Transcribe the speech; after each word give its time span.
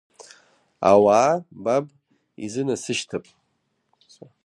Ауаа 0.89 1.33
баб 1.63 1.85
изынасышьҭып? 2.45 3.25